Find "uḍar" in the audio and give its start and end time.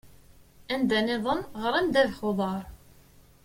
2.29-2.63